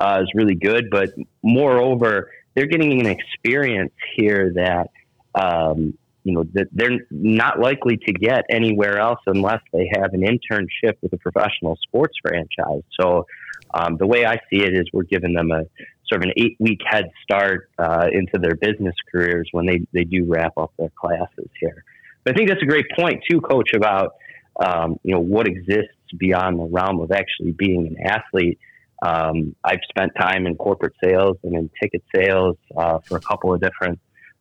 [0.00, 0.90] uh, is really good.
[0.90, 1.10] But
[1.44, 4.90] moreover, they're getting an experience here that
[5.36, 10.22] um, you know that they're not likely to get anywhere else unless they have an
[10.22, 12.82] internship with a professional sports franchise.
[13.00, 13.26] So
[13.72, 15.62] um, the way I see it is we're giving them a
[16.08, 20.02] sort of an eight week head start uh, into their business careers when they, they
[20.02, 21.84] do wrap up their classes here.
[22.24, 24.14] But I think that's a great point too, Coach, about
[24.58, 28.58] um, you know what exists beyond the realm of actually being an athlete.
[29.02, 33.54] Um, I've spent time in corporate sales and in ticket sales uh, for a couple
[33.54, 33.98] of different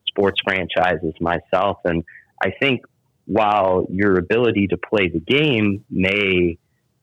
[0.07, 2.03] sports franchises myself, and
[2.41, 2.81] I think
[3.25, 6.57] while your ability to play the game may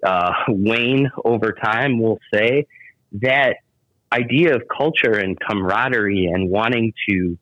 [0.05, 2.67] uh, wane over time, we'll say
[3.13, 3.57] that
[4.13, 7.39] idea of culture and camaraderie and wanting to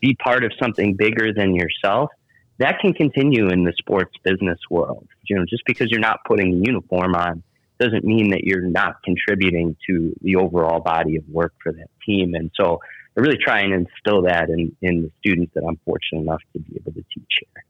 [0.00, 2.10] be part of something bigger than yourself
[2.58, 5.06] that can continue in the sports business world.
[5.24, 7.42] You know, just because you're not putting a uniform on
[7.78, 12.34] doesn't mean that you're not contributing to the overall body of work for that team.
[12.34, 12.80] And so
[13.16, 16.58] I really try and instill that in, in the students that I'm fortunate enough to
[16.58, 17.64] be able to teach here.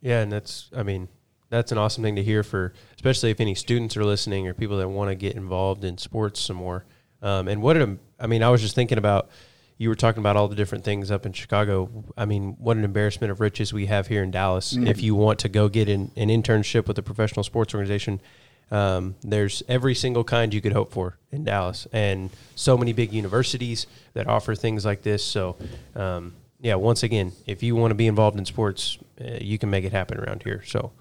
[0.00, 1.08] Yeah, and that's I mean,
[1.50, 4.78] that's an awesome thing to hear for especially if any students are listening or people
[4.78, 6.84] that want to get involved in sports some more.
[7.22, 9.30] Um, and what a, I mean, I was just thinking about
[9.76, 12.04] you were talking about all the different things up in Chicago.
[12.16, 14.74] I mean, what an embarrassment of riches we have here in Dallas.
[14.74, 14.86] Mm-hmm.
[14.86, 18.20] If you want to go get an, an, internship with a professional sports organization,
[18.70, 23.12] um, there's every single kind you could hope for in Dallas, and so many big
[23.12, 25.24] universities that offer things like this.
[25.24, 25.56] So,
[25.94, 29.70] um, yeah, once again, if you want to be involved in sports, uh, you can
[29.70, 30.62] make it happen around here.
[30.64, 30.92] So,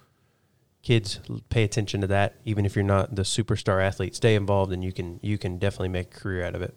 [0.82, 1.20] kids,
[1.50, 2.36] pay attention to that.
[2.44, 5.90] Even if you're not the superstar athlete, stay involved, and you can you can definitely
[5.90, 6.76] make a career out of it.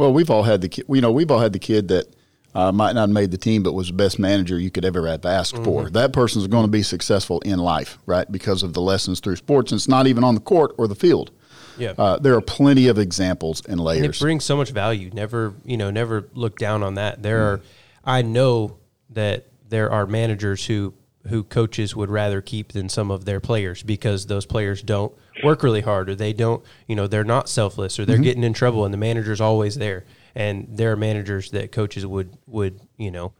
[0.00, 0.86] Well, we've all had the kid.
[0.88, 2.06] You know, we've all had the kid that
[2.54, 5.06] uh, might not have made the team, but was the best manager you could ever
[5.06, 5.64] have asked mm-hmm.
[5.64, 5.90] for.
[5.90, 8.30] That person's going to be successful in life, right?
[8.32, 9.72] Because of the lessons through sports.
[9.72, 11.32] And it's not even on the court or the field.
[11.76, 11.92] Yeah.
[11.98, 14.04] Uh, there are plenty of examples and layers.
[14.04, 15.10] And it brings so much value.
[15.12, 17.22] Never, you know, never look down on that.
[17.22, 17.62] There mm-hmm.
[18.08, 18.78] are, I know
[19.10, 20.94] that there are managers who
[21.28, 25.12] who coaches would rather keep than some of their players because those players don't
[25.42, 28.24] work really hard or they don't, you know, they're not selfless or they're mm-hmm.
[28.24, 30.04] getting in trouble and the manager's always there.
[30.34, 33.32] And there are managers that coaches would would, you know,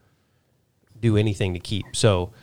[0.99, 1.85] do anything to keep.
[1.93, 2.33] So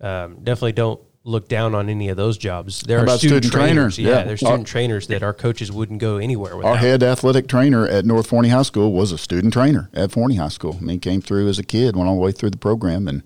[0.00, 2.82] um, definitely don't look down on any of those jobs.
[2.82, 3.96] There How are student, student trainers.
[3.96, 3.98] trainers.
[3.98, 4.24] Yeah, yeah.
[4.24, 6.66] there's student our, trainers that our coaches wouldn't go anywhere with.
[6.66, 10.36] Our head athletic trainer at North Forney High School was a student trainer at Forney
[10.36, 10.76] High School.
[10.78, 13.22] I mean, came through as a kid, went all the way through the program, and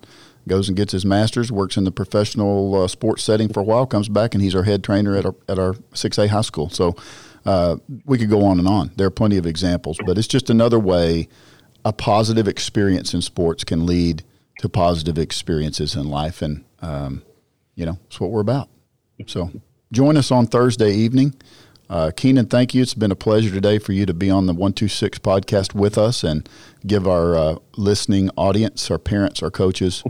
[0.49, 3.87] goes and gets his master's, works in the professional uh, sports setting for a while,
[3.87, 6.71] comes back, and he's our head trainer at our, at our 6A high school.
[6.71, 6.97] So
[7.47, 8.91] uh, we could go on and on.
[8.97, 11.29] There are plenty of examples, but it's just another way
[11.85, 14.23] a positive experience in sports can lead
[14.59, 16.43] to positive experiences in life.
[16.43, 17.23] And, um,
[17.75, 18.69] you know, it's what we're about.
[19.27, 19.51] So
[19.93, 21.35] join us on Thursday evening.
[21.89, 22.83] Uh, Keenan, thank you.
[22.83, 26.23] It's been a pleasure today for you to be on the 126 podcast with us
[26.23, 26.47] and
[26.87, 30.05] give our uh, listening audience, our parents, our coaches,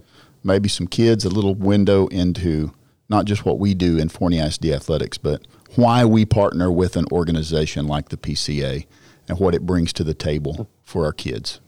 [0.49, 2.72] maybe some kids a little window into
[3.09, 5.46] not just what we do in Forney ISD athletics, but
[5.76, 8.86] why we partner with an organization like the PCA
[9.28, 11.61] and what it brings to the table for our kids.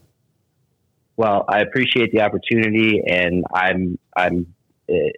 [1.15, 4.53] Well, I appreciate the opportunity, and I'm I'm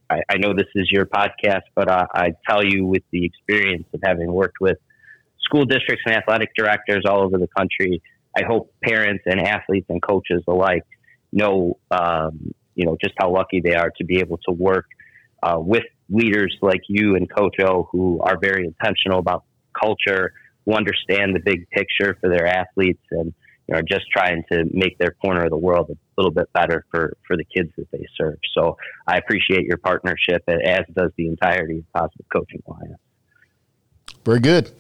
[0.10, 3.86] I, I know this is your podcast, but I, I tell you with the experience
[3.94, 4.78] of having worked with
[5.42, 8.02] school districts and athletic directors all over the country,
[8.38, 10.84] I hope parents and athletes and coaches alike
[11.32, 14.86] know um, you know just how lucky they are to be able to work
[15.44, 19.44] uh, with leaders like you and Coach O, who are very intentional about
[19.80, 20.34] culture,
[20.66, 23.34] who understand the big picture for their athletes, and
[23.68, 26.52] you know, are just trying to make their corner of the world a little bit
[26.54, 28.38] better for, for the kids that they serve.
[28.56, 33.00] So I appreciate your partnership, as does the entirety of Positive Coaching Alliance.
[34.26, 34.72] Very good.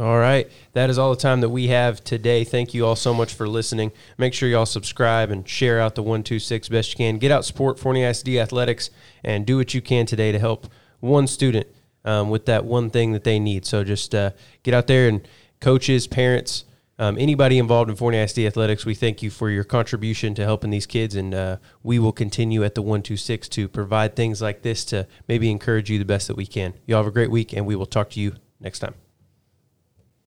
[0.00, 0.50] All right.
[0.72, 2.44] That is all the time that we have today.
[2.44, 3.92] Thank you all so much for listening.
[4.16, 7.18] Make sure you all subscribe and share out the 126 best you can.
[7.18, 8.88] Get out, support Forney ISD athletics,
[9.22, 10.66] and do what you can today to help
[11.00, 11.66] one student
[12.06, 13.66] um, with that one thing that they need.
[13.66, 14.30] So just uh,
[14.62, 15.28] get out there and
[15.60, 16.64] coaches, parents,
[16.98, 20.70] um, anybody involved in Forney ISD athletics, we thank you for your contribution to helping
[20.70, 24.84] these kids, and uh, we will continue at the 126 to provide things like this
[24.86, 26.74] to maybe encourage you the best that we can.
[26.86, 28.94] You all have a great week, and we will talk to you next time.